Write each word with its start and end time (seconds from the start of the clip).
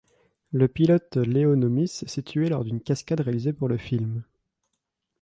Le 0.51 0.67
pilote 0.67 1.15
Leo 1.17 1.55
Nomis 1.55 2.05
s'est 2.07 2.23
tué 2.23 2.49
lors 2.49 2.63
d'une 2.63 2.81
cascade 2.81 3.19
réalisée 3.21 3.53
pour 3.53 3.67
le 3.69 3.77
film. 3.77 4.23